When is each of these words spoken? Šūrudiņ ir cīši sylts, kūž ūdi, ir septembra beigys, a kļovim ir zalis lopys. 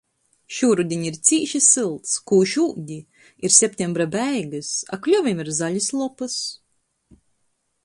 Šūrudiņ 0.59 1.01
ir 1.09 1.17
cīši 1.29 1.61
sylts, 1.65 2.13
kūž 2.31 2.55
ūdi, 2.63 2.97
ir 3.49 3.55
septembra 3.59 4.09
beigys, 4.17 4.73
a 4.97 5.01
kļovim 5.05 5.45
ir 5.47 5.55
zalis 5.61 5.93
lopys. 6.01 6.41